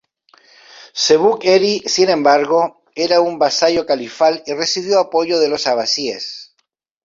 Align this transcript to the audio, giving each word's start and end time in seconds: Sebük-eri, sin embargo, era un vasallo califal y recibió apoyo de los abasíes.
Sebük-eri, 1.03 1.81
sin 1.95 2.09
embargo, 2.15 2.63
era 2.95 3.21
un 3.21 3.37
vasallo 3.37 3.85
califal 3.85 4.41
y 4.47 4.53
recibió 4.55 4.97
apoyo 4.99 5.39
de 5.39 5.47
los 5.47 5.67
abasíes. 5.67 6.55